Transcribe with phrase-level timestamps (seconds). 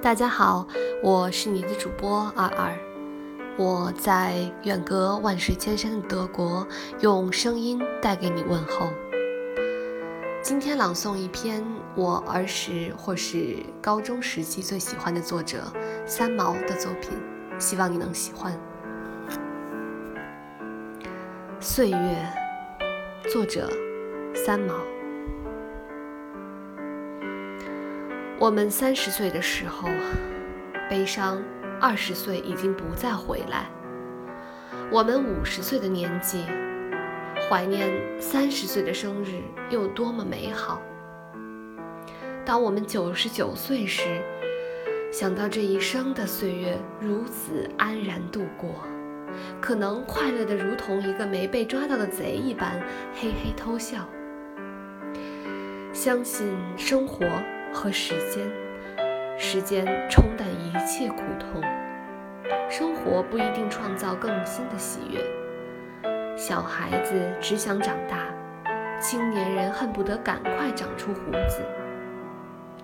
[0.00, 0.64] 大家好，
[1.02, 2.72] 我是你的主播二二，
[3.56, 6.64] 我在远隔万水千山的德国，
[7.00, 8.86] 用声音带给你问候。
[10.40, 11.64] 今天朗诵一篇
[11.96, 15.64] 我儿时或是高中时期最喜欢的作者
[16.06, 17.10] 三毛的作品，
[17.58, 18.56] 希望你能喜欢。
[21.58, 22.32] 岁月，
[23.32, 23.68] 作者
[24.32, 24.74] 三毛。
[28.40, 29.88] 我们三十岁的时候，
[30.88, 31.38] 悲伤；
[31.80, 33.66] 二十岁已经不再回来。
[34.92, 36.44] 我们五十岁的年纪，
[37.50, 40.80] 怀念三十岁的生日有多么美好。
[42.44, 44.22] 当我们九十九岁时，
[45.12, 48.70] 想到这一生的岁月如此安然度过，
[49.60, 52.80] 可能快乐的如同一个没被抓到的贼一般，
[53.20, 54.08] 嘿嘿偷笑。
[55.92, 57.26] 相信生活。
[57.72, 58.46] 和时间，
[59.38, 61.62] 时间冲淡一切苦痛。
[62.70, 65.20] 生活不一定创造更新的喜悦。
[66.36, 68.28] 小孩子只想长大，
[69.00, 71.62] 青年人恨不得赶快长出胡子，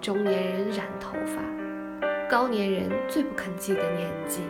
[0.00, 1.40] 中年人染头发，
[2.28, 4.42] 高年人最不肯记得年纪。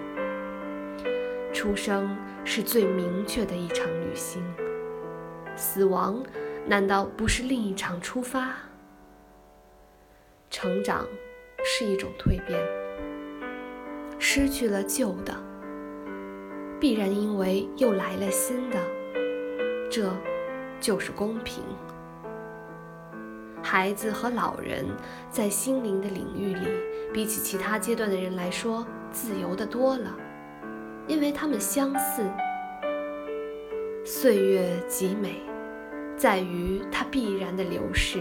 [1.52, 4.42] 出生是最明确的一场旅行，
[5.56, 6.22] 死亡
[6.66, 8.54] 难道不是另一场出发？
[10.56, 11.04] 成长
[11.64, 12.56] 是一种蜕变，
[14.20, 15.34] 失去了旧的，
[16.78, 18.78] 必然因为又来了新的，
[19.90, 20.08] 这
[20.80, 21.64] 就是公平。
[23.64, 24.86] 孩子和老人
[25.28, 26.68] 在心灵的领域里，
[27.12, 30.16] 比起其他阶段的人来说，自由的多了，
[31.08, 32.22] 因为他们相似。
[34.04, 35.42] 岁月极美，
[36.16, 38.20] 在于它必然的流逝。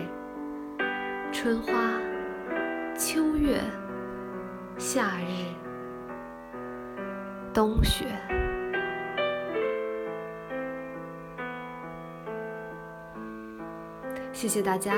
[1.31, 2.01] 春花。
[2.95, 3.59] 秋月，
[4.77, 5.51] 夏日，
[7.51, 8.05] 冬雪。
[14.31, 14.93] 谢谢大家，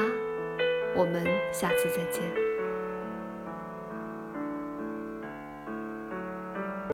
[0.96, 2.45] 我们下次再见。